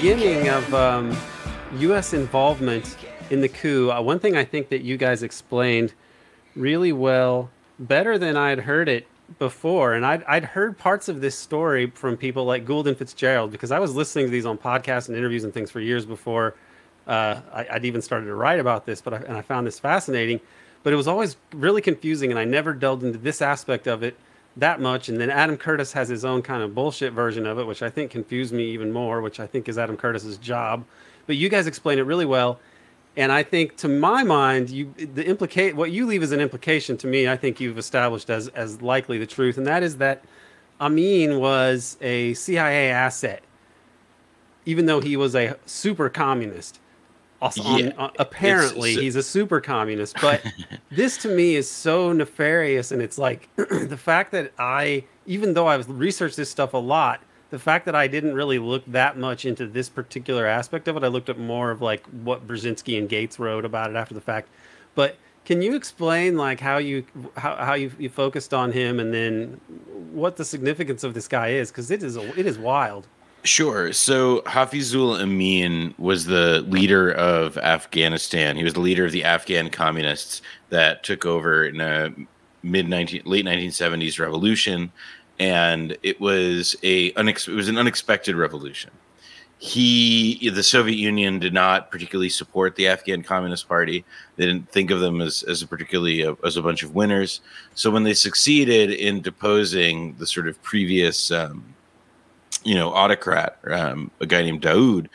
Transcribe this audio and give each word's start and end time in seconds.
beginning 0.00 0.48
of 0.48 0.74
um, 0.74 1.16
U.S. 1.78 2.12
involvement 2.12 2.96
in 3.30 3.40
the 3.40 3.48
coup, 3.48 3.90
uh, 3.90 4.00
one 4.00 4.20
thing 4.20 4.36
I 4.36 4.44
think 4.44 4.68
that 4.68 4.82
you 4.82 4.96
guys 4.96 5.24
explained 5.24 5.92
really 6.54 6.92
well, 6.92 7.50
better 7.80 8.16
than 8.16 8.36
I'd 8.36 8.60
heard 8.60 8.88
it 8.88 9.08
before, 9.40 9.94
and 9.94 10.06
I'd, 10.06 10.22
I'd 10.22 10.44
heard 10.44 10.78
parts 10.78 11.08
of 11.08 11.20
this 11.20 11.36
story 11.36 11.90
from 11.90 12.16
people 12.16 12.44
like 12.44 12.64
Gould 12.64 12.86
and 12.86 12.96
Fitzgerald 12.96 13.50
because 13.50 13.72
I 13.72 13.80
was 13.80 13.96
listening 13.96 14.26
to 14.26 14.30
these 14.30 14.46
on 14.46 14.56
podcasts 14.56 15.08
and 15.08 15.16
interviews 15.16 15.42
and 15.42 15.52
things 15.52 15.68
for 15.68 15.80
years 15.80 16.06
before 16.06 16.54
uh, 17.08 17.40
I, 17.52 17.66
would 17.72 17.84
even 17.84 18.00
started 18.00 18.26
to 18.26 18.34
write 18.36 18.60
about 18.60 18.86
this, 18.86 19.00
but 19.00 19.14
I, 19.14 19.16
and 19.16 19.36
I 19.36 19.42
found 19.42 19.66
this 19.66 19.80
fascinating. 19.80 20.38
But 20.84 20.92
it 20.92 20.96
was 20.96 21.08
always 21.08 21.36
really 21.52 21.82
confusing, 21.82 22.30
and 22.30 22.38
I 22.38 22.44
never 22.44 22.72
delved 22.72 23.02
into 23.02 23.18
this 23.18 23.42
aspect 23.42 23.88
of 23.88 24.04
it 24.04 24.16
that 24.58 24.80
much. 24.80 25.08
And 25.08 25.20
then 25.20 25.30
Adam 25.30 25.56
Curtis 25.56 25.92
has 25.92 26.08
his 26.08 26.24
own 26.24 26.42
kind 26.42 26.62
of 26.62 26.74
bullshit 26.74 27.12
version 27.12 27.46
of 27.46 27.58
it, 27.58 27.66
which 27.66 27.82
I 27.82 27.90
think 27.90 28.10
confused 28.10 28.52
me 28.52 28.64
even 28.70 28.92
more, 28.92 29.20
which 29.20 29.40
I 29.40 29.46
think 29.46 29.68
is 29.68 29.78
Adam 29.78 29.96
Curtis's 29.96 30.36
job. 30.36 30.84
But 31.26 31.36
you 31.36 31.48
guys 31.48 31.66
explain 31.66 31.98
it 31.98 32.02
really 32.02 32.26
well. 32.26 32.58
And 33.16 33.32
I 33.32 33.42
think, 33.42 33.76
to 33.78 33.88
my 33.88 34.22
mind, 34.22 34.70
you 34.70 34.94
the 34.96 35.26
implicate 35.26 35.74
what 35.74 35.90
you 35.90 36.06
leave 36.06 36.22
as 36.22 36.30
an 36.30 36.40
implication 36.40 36.96
to 36.98 37.06
me. 37.06 37.28
I 37.28 37.36
think 37.36 37.58
you've 37.58 37.78
established 37.78 38.30
as 38.30 38.48
as 38.48 38.80
likely 38.80 39.18
the 39.18 39.26
truth, 39.26 39.58
and 39.58 39.66
that 39.66 39.82
is 39.82 39.96
that 39.96 40.22
Amin 40.80 41.40
was 41.40 41.96
a 42.00 42.34
CIA 42.34 42.90
asset, 42.90 43.42
even 44.64 44.86
though 44.86 45.00
he 45.00 45.16
was 45.16 45.34
a 45.34 45.56
super 45.66 46.08
communist. 46.08 46.78
Also, 47.40 47.62
yeah, 47.62 47.88
um, 47.88 47.92
uh, 47.96 48.02
on, 48.02 48.10
apparently, 48.18 48.94
he's 48.94 49.14
a 49.14 49.22
super 49.22 49.60
communist. 49.60 50.16
But 50.20 50.44
this 50.90 51.16
to 51.18 51.28
me 51.28 51.54
is 51.54 51.70
so 51.70 52.12
nefarious, 52.12 52.90
and 52.90 53.00
it's 53.00 53.18
like 53.18 53.48
the 53.56 53.96
fact 53.96 54.32
that 54.32 54.52
I, 54.58 55.04
even 55.26 55.54
though 55.54 55.68
I've 55.68 55.88
researched 55.88 56.36
this 56.36 56.50
stuff 56.50 56.74
a 56.74 56.78
lot, 56.78 57.20
the 57.50 57.58
fact 57.58 57.86
that 57.86 57.94
I 57.94 58.08
didn't 58.08 58.34
really 58.34 58.58
look 58.58 58.84
that 58.86 59.16
much 59.16 59.44
into 59.44 59.66
this 59.66 59.88
particular 59.88 60.46
aspect 60.46 60.88
of 60.88 60.96
it, 60.96 61.04
I 61.04 61.08
looked 61.08 61.28
at 61.28 61.38
more 61.38 61.70
of 61.70 61.80
like 61.80 62.04
what 62.06 62.46
Brzezinski 62.46 62.98
and 62.98 63.08
Gates 63.08 63.38
wrote 63.38 63.64
about 63.64 63.90
it 63.90 63.96
after 63.96 64.14
the 64.14 64.20
fact. 64.20 64.48
But 64.94 65.16
can 65.44 65.62
you 65.62 65.74
explain 65.74 66.36
like 66.36 66.60
how 66.60 66.78
you 66.78 67.06
how, 67.36 67.56
how 67.56 67.74
you, 67.74 67.90
you 67.98 68.08
focused 68.08 68.52
on 68.52 68.72
him 68.72 69.00
and 69.00 69.14
then 69.14 69.60
what 70.12 70.36
the 70.36 70.44
significance 70.44 71.04
of 71.04 71.14
this 71.14 71.28
guy 71.28 71.50
is? 71.50 71.70
Because 71.70 71.90
it 71.90 72.02
is 72.02 72.16
it 72.16 72.46
is 72.46 72.58
wild. 72.58 73.06
Sure. 73.44 73.92
So 73.92 74.40
Hafizullah 74.42 75.22
Amin 75.22 75.94
was 75.96 76.26
the 76.26 76.62
leader 76.68 77.12
of 77.12 77.56
Afghanistan. 77.56 78.56
He 78.56 78.64
was 78.64 78.74
the 78.74 78.80
leader 78.80 79.04
of 79.04 79.12
the 79.12 79.24
Afghan 79.24 79.70
communists 79.70 80.42
that 80.70 81.02
took 81.02 81.24
over 81.24 81.64
in 81.64 81.80
a 81.80 82.12
mid 82.62 82.88
19 82.88 83.22
late 83.24 83.46
1970s 83.46 84.18
revolution 84.18 84.92
and 85.38 85.96
it 86.02 86.20
was 86.20 86.76
a 86.82 87.12
unex- 87.12 87.48
it 87.48 87.54
was 87.54 87.68
an 87.68 87.78
unexpected 87.78 88.34
revolution. 88.34 88.90
He, 89.60 90.50
the 90.50 90.62
Soviet 90.62 90.96
Union, 90.96 91.40
did 91.40 91.52
not 91.52 91.90
particularly 91.90 92.28
support 92.28 92.76
the 92.76 92.86
Afghan 92.86 93.24
Communist 93.24 93.66
Party. 93.66 94.04
They 94.36 94.46
didn't 94.46 94.70
think 94.70 94.90
of 94.90 95.00
them 95.00 95.20
as 95.20 95.42
as 95.44 95.62
a 95.62 95.66
particularly 95.66 96.22
a, 96.22 96.36
as 96.44 96.56
a 96.56 96.62
bunch 96.62 96.82
of 96.82 96.94
winners. 96.94 97.40
So 97.74 97.90
when 97.90 98.04
they 98.04 98.14
succeeded 98.14 98.90
in 98.90 99.20
deposing 99.20 100.14
the 100.18 100.26
sort 100.26 100.48
of 100.48 100.62
previous, 100.62 101.30
um, 101.30 101.74
you 102.68 102.74
know, 102.74 102.92
autocrat, 102.92 103.58
um, 103.70 104.10
a 104.20 104.26
guy 104.26 104.42
named 104.42 104.62
Daoud, 104.62 105.08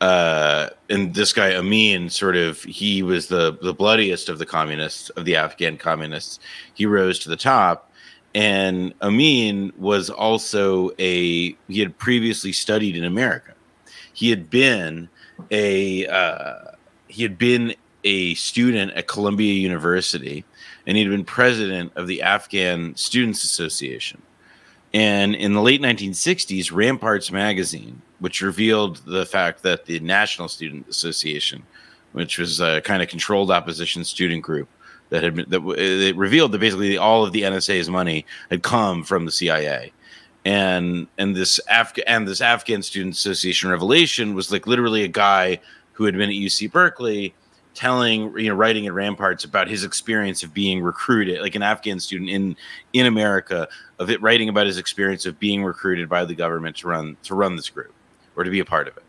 uh, 0.00 0.68
and 0.88 1.14
this 1.14 1.32
guy 1.32 1.54
Amin, 1.54 2.10
sort 2.10 2.36
of, 2.36 2.62
he 2.62 3.02
was 3.02 3.28
the 3.28 3.58
the 3.60 3.74
bloodiest 3.74 4.28
of 4.28 4.38
the 4.38 4.46
communists 4.46 5.10
of 5.10 5.24
the 5.24 5.36
Afghan 5.36 5.76
communists. 5.76 6.38
He 6.74 6.86
rose 6.86 7.18
to 7.20 7.28
the 7.28 7.36
top 7.36 7.92
and 8.34 8.94
Amin 9.02 9.72
was 9.76 10.08
also 10.08 10.90
a 10.98 11.56
he 11.68 11.80
had 11.80 11.96
previously 11.98 12.52
studied 12.52 12.96
in 12.96 13.04
America. 13.04 13.54
He 14.14 14.30
had 14.30 14.48
been 14.48 15.08
a 15.50 16.06
uh, 16.06 16.72
he 17.08 17.22
had 17.22 17.38
been 17.38 17.74
a 18.04 18.34
student 18.34 18.92
at 18.92 19.06
Columbia 19.06 19.52
University, 19.52 20.44
and 20.86 20.96
he'd 20.96 21.08
been 21.08 21.24
president 21.24 21.92
of 21.96 22.06
the 22.06 22.22
Afghan 22.22 22.96
Students 22.96 23.44
Association. 23.44 24.22
And 24.94 25.34
in 25.34 25.54
the 25.54 25.62
late 25.62 25.80
1960s, 25.80 26.70
Ramparts 26.72 27.32
magazine, 27.32 28.02
which 28.18 28.42
revealed 28.42 28.98
the 29.06 29.24
fact 29.24 29.62
that 29.62 29.86
the 29.86 30.00
National 30.00 30.48
Student 30.48 30.88
Association, 30.88 31.62
which 32.12 32.38
was 32.38 32.60
a 32.60 32.80
kind 32.82 33.02
of 33.02 33.08
controlled 33.08 33.50
opposition 33.50 34.04
student 34.04 34.42
group, 34.42 34.68
that 35.08 35.22
had 35.22 35.34
been 35.34 35.50
that 35.50 35.62
it 35.78 36.16
revealed 36.16 36.52
that 36.52 36.58
basically 36.58 36.96
all 36.96 37.24
of 37.24 37.32
the 37.32 37.42
NSA's 37.42 37.88
money 37.88 38.24
had 38.50 38.62
come 38.62 39.04
from 39.04 39.26
the 39.26 39.30
CIA. 39.30 39.92
And 40.44 41.06
and 41.18 41.36
this 41.36 41.60
Af- 41.70 41.98
and 42.06 42.26
this 42.26 42.40
Afghan 42.40 42.82
Student 42.82 43.14
Association 43.14 43.70
revelation 43.70 44.34
was 44.34 44.50
like 44.50 44.66
literally 44.66 45.04
a 45.04 45.08
guy 45.08 45.60
who 45.92 46.04
had 46.04 46.14
been 46.14 46.30
at 46.30 46.36
UC 46.36 46.72
Berkeley 46.72 47.34
telling 47.74 48.36
you 48.38 48.48
know 48.48 48.54
writing 48.54 48.86
at 48.86 48.92
ramparts 48.92 49.44
about 49.44 49.66
his 49.66 49.82
experience 49.82 50.42
of 50.42 50.52
being 50.52 50.82
recruited 50.82 51.40
like 51.40 51.54
an 51.54 51.62
afghan 51.62 51.98
student 51.98 52.28
in 52.28 52.54
in 52.92 53.06
america 53.06 53.66
of 53.98 54.10
it 54.10 54.20
writing 54.20 54.50
about 54.50 54.66
his 54.66 54.76
experience 54.76 55.24
of 55.24 55.38
being 55.38 55.64
recruited 55.64 56.08
by 56.08 56.24
the 56.24 56.34
government 56.34 56.76
to 56.76 56.88
run 56.88 57.16
to 57.22 57.34
run 57.34 57.56
this 57.56 57.70
group 57.70 57.94
or 58.36 58.44
to 58.44 58.50
be 58.50 58.60
a 58.60 58.64
part 58.64 58.88
of 58.88 58.96
it. 58.96 59.04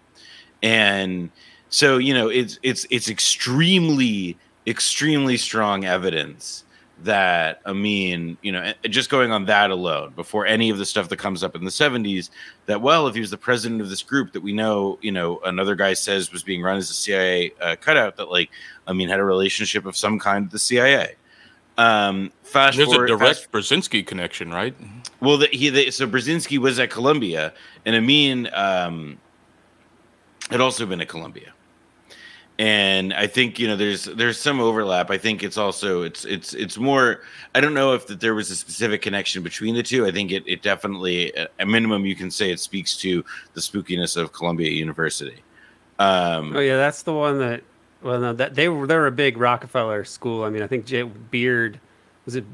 And 0.62 1.30
so 1.70 1.98
you 1.98 2.14
know 2.14 2.30
it's 2.30 2.60
it's 2.64 2.86
it's 2.90 3.10
extremely 3.10 4.38
extremely 4.68 5.38
strong 5.38 5.84
evidence 5.86 6.64
that 7.04 7.62
Amin, 7.66 8.38
you 8.42 8.52
know, 8.52 8.74
just 8.84 9.10
going 9.10 9.32
on 9.32 9.46
that 9.46 9.72
alone, 9.72 10.14
before 10.16 10.46
any 10.46 10.70
of 10.70 10.78
the 10.78 10.86
stuff 10.86 11.10
that 11.10 11.18
comes 11.18 11.44
up 11.44 11.56
in 11.56 11.64
the 11.64 11.72
70s, 11.72 12.30
that, 12.66 12.82
well, 12.82 13.08
if 13.08 13.16
he 13.16 13.20
was 13.20 13.32
the 13.32 13.38
president 13.38 13.82
of 13.82 13.90
this 13.90 14.04
group 14.04 14.34
that 14.34 14.42
we 14.42 14.54
know, 14.54 14.98
you 15.02 15.12
know, 15.12 15.40
another 15.46 15.76
guy 15.76 15.94
says 15.94 16.32
was 16.32 16.44
being 16.44 16.62
run 16.62 16.78
as 16.78 16.90
a 16.90 16.94
CIA 16.94 17.52
uh, 17.62 17.76
cutout, 17.80 18.18
that, 18.18 18.30
like, 18.30 18.50
Amin 18.88 19.10
had 19.10 19.20
a 19.20 19.24
relationship 19.24 19.86
of 19.86 19.96
some 19.96 20.20
kind 20.20 20.46
with 20.46 20.52
the 20.52 20.60
CIA. 20.60 21.16
Um, 21.78 22.32
fast 22.44 22.78
There's 22.78 22.88
forward, 22.88 23.10
a 23.10 23.18
direct 23.18 23.40
fast, 23.40 23.52
Brzezinski 23.52 24.06
connection, 24.06 24.52
right? 24.52 24.76
Well, 25.20 25.38
the, 25.38 25.48
he, 25.48 25.70
the, 25.70 25.92
so 25.92 26.08
Brzezinski 26.08 26.58
was 26.58 26.80
at 26.80 26.90
Columbia, 26.90 27.54
and 27.86 27.96
Amin 27.96 28.50
um, 28.54 29.18
had 30.50 30.62
also 30.62 30.86
been 30.86 31.02
at 31.02 31.10
Columbia 31.10 31.54
and 32.60 33.14
I 33.14 33.28
think 33.28 33.58
you 33.58 33.68
know 33.68 33.76
there's 33.76 34.06
there's 34.06 34.40
some 34.40 34.60
overlap. 34.60 35.10
I 35.10 35.18
think 35.18 35.44
it's 35.44 35.58
also 35.58 36.04
it's 36.04 36.24
it's 36.26 36.54
it's 36.54 36.78
more. 36.78 37.22
I 37.56 37.62
don't 37.62 37.74
know 37.74 37.94
if 37.94 38.08
that 38.08 38.20
there 38.20 38.36
was 38.36 38.52
a 38.52 38.56
specific 38.56 39.02
connection 39.02 39.42
between 39.42 39.76
the 39.76 39.84
two. 39.84 40.06
I 40.06 40.12
think 40.12 40.32
it 40.32 40.44
it 40.46 40.62
definitely 40.62 41.36
at 41.36 41.52
a 41.60 41.66
minimum 41.66 42.06
you 42.06 42.16
can 42.16 42.30
say 42.30 42.52
it 42.52 42.60
speaks 42.60 42.96
to 42.98 43.26
the 43.54 43.62
spookiness 43.62 44.18
of 44.18 44.34
Columbia 44.34 44.70
University. 44.70 45.44
Um, 46.00 46.56
oh 46.56 46.60
yeah, 46.60 46.78
that's 46.78 47.04
the 47.04 47.14
one 47.14 47.40
that. 47.40 47.64
Well, 48.02 48.20
no, 48.20 48.34
that 48.34 48.56
they 48.56 48.68
were 48.68 48.86
they're 48.86 49.08
a 49.08 49.12
big 49.12 49.38
Rockefeller 49.38 50.04
school. 50.04 50.44
I 50.44 50.50
mean, 50.50 50.62
I 50.62 50.68
think 50.68 50.86
Jay 50.86 51.04
Beard 51.04 51.80
was 52.26 52.36
it 52.36 52.46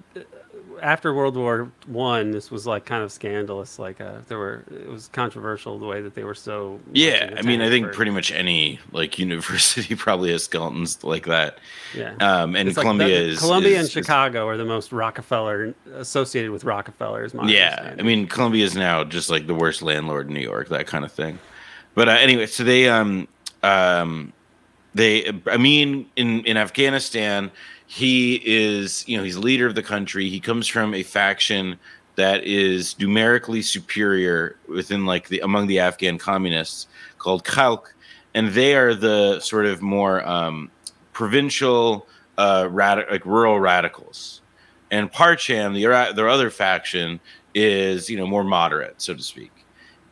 after 0.81 1.13
World 1.13 1.35
War 1.35 1.72
One, 1.88 2.31
this 2.31 2.51
was 2.51 2.66
like 2.67 2.85
kind 2.85 3.03
of 3.03 3.12
scandalous. 3.12 3.79
Like 3.79 4.01
uh, 4.01 4.19
there 4.28 4.38
were, 4.38 4.63
it 4.72 4.88
was 4.88 5.07
controversial 5.09 5.78
the 5.79 5.85
way 5.85 6.01
that 6.01 6.16
they 6.16 6.23
were 6.23 6.35
so. 6.35 6.79
Yeah, 6.91 7.35
I 7.38 7.41
mean, 7.41 7.62
I 7.62 7.69
think 7.69 7.94
pretty 7.94 8.12
much 8.12 8.31
any 8.31 8.79
like 8.91 9.19
university 9.19 9.95
probably 9.95 10.31
has 10.31 10.44
skeletons 10.44 11.03
like 11.03 11.25
that. 11.25 11.59
Yeah, 11.95 12.16
um, 12.19 12.56
and 12.56 12.69
it's 12.69 12.78
Columbia 12.78 13.07
like 13.07 13.16
the, 13.16 13.29
is 13.29 13.40
Columbia 13.40 13.78
is, 13.78 13.95
and 13.95 14.06
Chicago 14.06 14.47
are 14.47 14.57
the 14.57 14.66
most 14.66 14.91
Rockefeller 14.91 15.73
associated 15.96 16.52
with 16.52 16.64
Rockefeller. 16.64 17.23
Is 17.23 17.34
my 17.34 17.49
yeah. 17.49 17.96
I 17.97 18.02
mean, 18.02 18.28
Columbia 18.28 18.66
is 18.66 18.75
now 18.75 19.03
just 19.03 19.29
like 19.29 19.47
the 19.47 19.55
worst 19.55 19.82
landlord 19.82 20.28
in 20.28 20.34
New 20.34 20.41
York, 20.41 20.70
that 20.70 20.87
kind 20.87 21.05
of 21.05 21.11
thing. 21.11 21.40
But 21.96 22.09
uh, 22.09 22.14
anyway, 22.14 22.46
so 22.46 22.64
they 22.64 22.90
um 22.90 23.28
um 23.64 24.34
they 24.94 25.32
I 25.47 25.58
mean 25.58 26.09
in 26.16 26.44
in 26.46 26.58
Afghanistan 26.58 27.52
he 27.91 28.36
is, 28.46 29.03
you 29.08 29.18
know, 29.18 29.24
he's 29.24 29.36
leader 29.36 29.66
of 29.66 29.74
the 29.74 29.82
country. 29.82 30.30
He 30.30 30.40
comes 30.40 30.68
from 30.68 30.94
a 30.94 31.02
faction 31.02 31.80
that 32.18 32.44
is 32.44 33.00
numerically 33.00 33.64
superior 33.64 34.58
within 34.68 35.08
like 35.08 35.28
the 35.30 35.40
among 35.40 35.66
the 35.66 35.80
Afghan 35.80 36.20
communists 36.20 36.86
called 37.18 37.44
Khalq, 37.46 37.86
and 38.36 38.50
they 38.50 38.76
are 38.76 38.94
the 38.94 39.40
sort 39.40 39.66
of 39.66 39.82
more 39.82 40.24
um, 40.28 40.70
provincial, 41.14 42.08
uh, 42.38 42.68
rad- 42.70 43.08
like 43.09 43.26
rural 43.26 43.59
radicals. 43.59 44.42
And 44.92 45.12
Parcham, 45.12 45.74
the 45.74 46.14
their 46.16 46.30
other 46.30 46.52
faction, 46.52 47.20
is 47.56 48.08
you 48.08 48.18
know 48.18 48.28
more 48.28 48.44
moderate, 48.44 49.02
so 49.02 49.16
to 49.16 49.24
speak. 49.24 49.52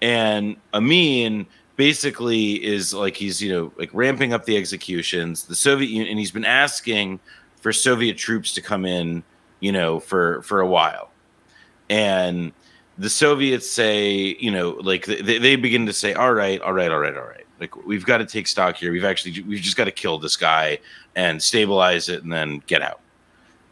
And 0.01 0.57
Amin 0.73 1.45
basically 1.77 2.63
is 2.65 2.94
like 2.94 3.15
he's 3.15 3.41
you 3.41 3.53
know 3.53 3.71
like 3.77 3.89
ramping 3.94 4.33
up 4.33 4.44
the 4.44 4.57
executions. 4.57 5.45
The 5.45 5.56
Soviet 5.56 5.89
Union, 5.89 6.09
and 6.09 6.19
he's 6.19 6.31
been 6.31 6.45
asking 6.45 7.21
for 7.62 7.71
Soviet 7.71 8.18
troops 8.18 8.53
to 8.56 8.62
come 8.62 8.85
in, 8.85 9.24
you 9.62 9.71
know, 9.71 10.01
for 10.01 10.41
for 10.41 10.59
a 10.59 10.68
while, 10.68 11.12
and 11.89 12.51
the 12.97 13.09
Soviets 13.09 13.69
say, 13.69 14.35
you 14.39 14.51
know, 14.51 14.71
like 14.81 15.06
they, 15.06 15.38
they 15.38 15.56
begin 15.56 15.85
to 15.85 15.94
say, 15.94 16.13
all 16.13 16.33
right, 16.33 16.59
all 16.62 16.74
right, 16.74 16.91
all 16.91 17.00
right, 17.00 17.15
all 17.15 17.27
right. 17.27 17.45
Like 17.59 17.85
we've 17.85 18.06
got 18.06 18.18
to 18.18 18.25
take 18.25 18.47
stock 18.47 18.75
here. 18.75 18.91
We've 18.91 19.06
actually 19.06 19.41
we've 19.44 19.62
just 19.62 19.77
got 19.77 19.85
to 19.85 19.91
kill 19.91 20.18
this 20.18 20.35
guy 20.35 20.80
and 21.15 21.41
stabilize 21.41 22.09
it 22.09 22.23
and 22.23 22.31
then 22.31 22.62
get 22.68 22.81
out. 22.81 23.00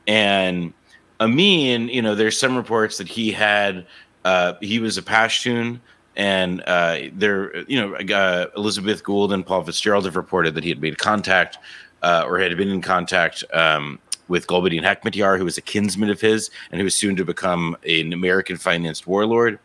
And 0.07 0.73
Amin, 1.19 1.89
you 1.89 2.01
know, 2.01 2.13
there's 2.13 2.37
some 2.37 2.55
reports 2.55 2.97
that 2.97 3.07
he 3.07 3.31
had 3.31 3.85
uh, 4.23 4.53
he 4.61 4.79
was 4.79 4.97
a 4.97 5.01
Pashtun 5.01 5.79
and 6.15 6.61
uh, 6.65 6.97
there, 7.13 7.57
you 7.69 7.79
know, 7.79 7.95
uh, 7.95 8.47
Elizabeth 8.55 9.03
Gould 9.03 9.33
and 9.33 9.45
Paul 9.45 9.63
Fitzgerald 9.63 10.05
have 10.05 10.15
reported 10.15 10.55
that 10.55 10.63
he 10.63 10.69
had 10.69 10.81
made 10.81 10.97
contact 10.97 11.57
uh, 12.03 12.23
or 12.25 12.39
had 12.39 12.55
been 12.55 12.69
in 12.69 12.81
contact 12.81 13.43
um, 13.53 13.99
with 14.27 14.47
Gulbuddin 14.47 14.83
Hekmatyar, 14.83 15.37
who 15.37 15.45
was 15.45 15.57
a 15.57 15.61
kinsman 15.61 16.09
of 16.09 16.21
his 16.21 16.49
and 16.71 16.79
who 16.79 16.85
was 16.85 16.95
soon 16.95 17.15
to 17.17 17.25
become 17.25 17.75
an 17.87 18.13
American 18.13 18.57
financed 18.57 19.07
warlord. 19.07 19.59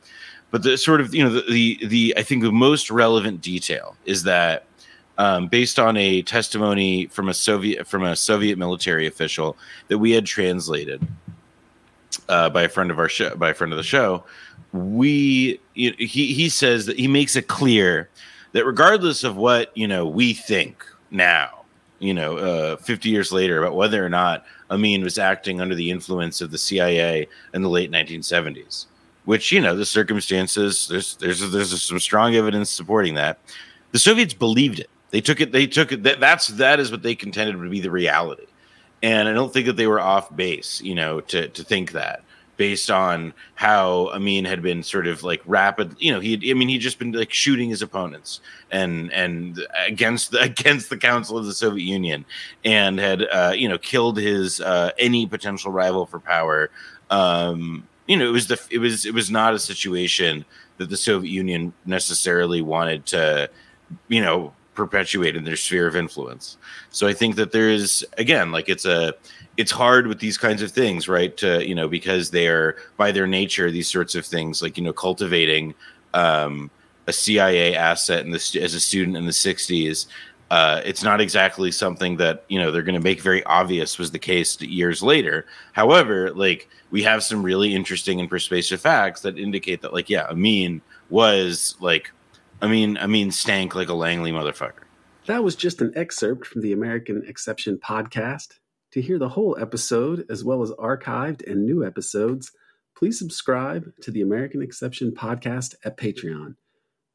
But 0.50 0.64
the 0.64 0.76
sort 0.76 1.00
of, 1.00 1.14
you 1.14 1.22
know, 1.22 1.30
the 1.30 1.42
the, 1.48 1.86
the 1.86 2.14
I 2.16 2.22
think 2.22 2.42
the 2.42 2.50
most 2.52 2.90
relevant 2.90 3.40
detail 3.40 3.96
is 4.04 4.24
that. 4.24 4.64
Um, 5.18 5.48
based 5.48 5.78
on 5.78 5.98
a 5.98 6.22
testimony 6.22 7.04
from 7.08 7.28
a 7.28 7.34
Soviet 7.34 7.86
from 7.86 8.04
a 8.04 8.16
Soviet 8.16 8.56
military 8.56 9.06
official 9.06 9.54
that 9.88 9.98
we 9.98 10.12
had 10.12 10.24
translated 10.24 11.06
uh, 12.30 12.48
by 12.48 12.62
a 12.62 12.68
friend 12.70 12.90
of 12.90 12.98
our 12.98 13.08
show, 13.08 13.34
by 13.36 13.50
a 13.50 13.54
friend 13.54 13.70
of 13.70 13.76
the 13.76 13.82
show, 13.82 14.24
we 14.72 15.60
he 15.74 15.92
he 15.96 16.48
says 16.48 16.86
that 16.86 16.98
he 16.98 17.08
makes 17.08 17.36
it 17.36 17.48
clear 17.48 18.08
that 18.52 18.64
regardless 18.64 19.24
of 19.24 19.36
what 19.36 19.76
you 19.76 19.88
know 19.88 20.06
we 20.06 20.32
think 20.32 20.84
now, 21.10 21.64
you 21.98 22.14
know, 22.14 22.36
uh, 22.36 22.76
50 22.76 23.08
years 23.08 23.32
later 23.32 23.58
about 23.58 23.74
whether 23.76 24.04
or 24.04 24.08
not 24.08 24.44
Amin 24.70 25.02
was 25.02 25.18
acting 25.18 25.60
under 25.60 25.74
the 25.74 25.90
influence 25.90 26.40
of 26.40 26.50
the 26.50 26.58
CIA 26.58 27.28
in 27.52 27.62
the 27.62 27.68
late 27.68 27.90
1970s, 27.90 28.86
which 29.24 29.50
you 29.50 29.60
know 29.60 29.74
the 29.74 29.86
circumstances 29.86 30.86
there's 30.88 31.16
there's 31.16 31.50
there's 31.50 31.82
some 31.82 31.98
strong 31.98 32.34
evidence 32.34 32.70
supporting 32.70 33.14
that 33.14 33.38
the 33.92 33.98
Soviets 33.98 34.34
believed 34.34 34.78
it. 34.78 34.90
They 35.10 35.20
took 35.20 35.40
it. 35.40 35.50
They 35.50 35.66
took 35.66 35.90
it. 35.90 36.04
That, 36.04 36.20
that's 36.20 36.46
that 36.48 36.78
is 36.78 36.92
what 36.92 37.02
they 37.02 37.16
contended 37.16 37.56
would 37.56 37.70
be 37.70 37.80
the 37.80 37.90
reality, 37.90 38.46
and 39.02 39.28
I 39.28 39.32
don't 39.32 39.52
think 39.52 39.66
that 39.66 39.76
they 39.76 39.88
were 39.88 40.00
off 40.00 40.34
base. 40.34 40.80
You 40.80 40.94
know, 40.94 41.20
to 41.22 41.48
to 41.48 41.64
think 41.64 41.92
that 41.92 42.22
based 42.60 42.90
on 42.90 43.32
how 43.54 44.10
Amin 44.12 44.44
had 44.44 44.60
been 44.60 44.82
sort 44.82 45.06
of 45.06 45.22
like 45.22 45.40
rapid. 45.46 45.96
You 45.98 46.12
know, 46.12 46.20
he 46.20 46.50
I 46.50 46.52
mean, 46.52 46.68
he'd 46.68 46.80
just 46.80 46.98
been 46.98 47.12
like 47.12 47.32
shooting 47.32 47.70
his 47.70 47.80
opponents 47.80 48.42
and 48.70 49.10
and 49.14 49.66
against 49.86 50.32
the 50.32 50.40
against 50.52 50.90
the 50.90 50.98
Council 50.98 51.38
of 51.38 51.46
the 51.46 51.54
Soviet 51.54 51.86
Union, 51.86 52.26
and 52.62 52.98
had 52.98 53.22
uh, 53.32 53.54
you 53.56 53.66
know 53.66 53.78
killed 53.78 54.18
his 54.18 54.60
uh, 54.60 54.90
any 54.98 55.26
potential 55.26 55.72
rival 55.72 56.04
for 56.04 56.20
power. 56.20 56.70
Um, 57.08 57.88
you 58.06 58.18
know, 58.18 58.28
it 58.28 58.32
was 58.32 58.48
the 58.48 58.60
it 58.70 58.78
was 58.78 59.06
it 59.06 59.14
was 59.14 59.30
not 59.30 59.54
a 59.54 59.58
situation 59.58 60.44
that 60.76 60.90
the 60.90 60.98
Soviet 60.98 61.30
Union 61.30 61.72
necessarily 61.86 62.60
wanted 62.60 63.06
to, 63.06 63.48
you 64.08 64.20
know, 64.20 64.52
perpetuate 64.74 65.36
in 65.36 65.44
their 65.44 65.56
sphere 65.56 65.86
of 65.86 65.96
influence. 65.96 66.56
So 66.90 67.06
I 67.06 67.12
think 67.12 67.36
that 67.36 67.52
there 67.52 67.68
is 67.68 68.06
again 68.18 68.52
like 68.52 68.68
it's 68.68 68.84
a 68.84 69.14
it's 69.56 69.70
hard 69.70 70.06
with 70.06 70.20
these 70.20 70.38
kinds 70.38 70.62
of 70.62 70.70
things, 70.70 71.08
right? 71.08 71.36
To 71.38 71.66
you 71.66 71.74
know, 71.74 71.88
because 71.88 72.30
they 72.30 72.48
are 72.48 72.76
by 72.96 73.12
their 73.12 73.26
nature 73.26 73.70
these 73.70 73.88
sorts 73.88 74.14
of 74.14 74.24
things, 74.24 74.62
like 74.62 74.76
you 74.76 74.84
know, 74.84 74.92
cultivating 74.92 75.74
um, 76.14 76.70
a 77.06 77.12
CIA 77.12 77.74
asset 77.74 78.24
in 78.24 78.30
this 78.30 78.54
as 78.56 78.74
a 78.74 78.80
student 78.80 79.16
in 79.16 79.26
the 79.26 79.32
'60s. 79.32 80.06
Uh, 80.50 80.80
it's 80.84 81.04
not 81.04 81.20
exactly 81.20 81.70
something 81.70 82.16
that 82.16 82.44
you 82.48 82.58
know 82.58 82.70
they're 82.70 82.82
going 82.82 82.94
to 82.94 83.00
make 83.00 83.20
very 83.20 83.44
obvious 83.44 83.98
was 83.98 84.10
the 84.10 84.18
case 84.18 84.60
years 84.60 85.02
later. 85.02 85.46
However, 85.72 86.32
like 86.32 86.68
we 86.90 87.02
have 87.02 87.22
some 87.22 87.42
really 87.42 87.74
interesting 87.74 88.20
and 88.20 88.28
persuasive 88.28 88.80
facts 88.80 89.20
that 89.22 89.38
indicate 89.38 89.82
that, 89.82 89.92
like, 89.92 90.10
yeah, 90.10 90.26
Amin 90.28 90.82
was 91.08 91.76
like, 91.80 92.12
I 92.62 92.68
mean, 92.68 92.98
I 92.98 93.06
mean, 93.06 93.30
stank 93.30 93.74
like 93.74 93.88
a 93.88 93.94
Langley 93.94 94.32
motherfucker. 94.32 94.84
That 95.26 95.44
was 95.44 95.56
just 95.56 95.80
an 95.80 95.92
excerpt 95.96 96.46
from 96.46 96.62
the 96.62 96.72
American 96.72 97.24
Exception 97.26 97.78
podcast. 97.78 98.58
To 98.92 99.00
hear 99.00 99.18
the 99.18 99.28
whole 99.30 99.56
episode, 99.58 100.26
as 100.28 100.44
well 100.44 100.62
as 100.62 100.70
archived 100.72 101.48
and 101.48 101.64
new 101.64 101.84
episodes, 101.84 102.50
please 102.96 103.18
subscribe 103.18 103.92
to 104.02 104.10
the 104.10 104.20
American 104.20 104.62
Exception 104.62 105.12
podcast 105.12 105.74
at 105.84 105.96
Patreon. 105.96 106.56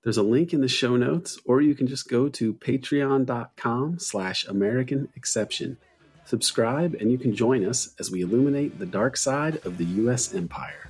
There's 0.03 0.17
a 0.17 0.23
link 0.23 0.53
in 0.53 0.61
the 0.61 0.67
show 0.67 0.95
notes, 0.95 1.39
or 1.45 1.61
you 1.61 1.75
can 1.75 1.87
just 1.87 2.07
go 2.07 2.29
to 2.29 2.53
patreon.com 2.53 3.99
slash 3.99 4.45
American 4.47 5.09
Exception. 5.15 5.77
Subscribe 6.25 6.95
and 6.95 7.11
you 7.11 7.17
can 7.17 7.35
join 7.35 7.65
us 7.65 7.93
as 7.99 8.09
we 8.09 8.21
illuminate 8.21 8.79
the 8.79 8.85
dark 8.85 9.17
side 9.17 9.57
of 9.65 9.77
the 9.77 9.85
U.S. 9.85 10.33
empire. 10.33 10.89